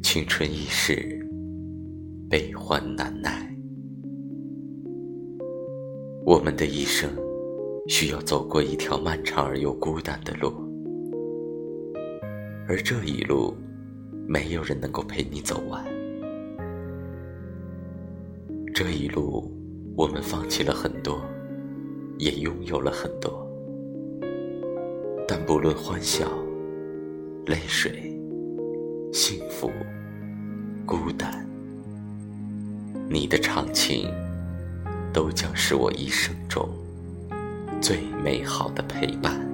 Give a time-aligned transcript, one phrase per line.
[0.00, 1.26] 青春易逝，
[2.30, 3.54] 悲欢难耐。
[6.24, 7.10] 我们的一生
[7.88, 10.52] 需要走过一条漫长而又孤单的路，
[12.68, 13.54] 而这一路，
[14.26, 15.84] 没有人能够陪你走完。
[18.74, 19.52] 这一路，
[19.96, 21.20] 我们放弃了很多，
[22.18, 23.46] 也拥有了很多，
[25.26, 26.26] 但不论欢笑、
[27.46, 28.06] 泪水。
[29.10, 29.70] 幸福，
[30.88, 31.46] 孤单，
[33.10, 34.10] 你的长情，
[35.12, 36.66] 都将是我一生中
[37.78, 39.47] 最美好的陪伴。